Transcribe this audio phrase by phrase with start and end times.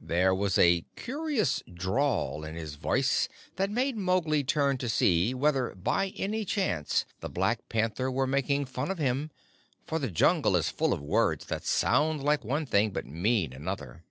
[0.00, 5.74] There was a curious drawl in the voice that made Mowgli turn to see whether
[5.74, 9.32] by any chance the Black Panther were making fun of him,
[9.84, 14.04] for the Jungle is full of words that sound like one thing, but mean another.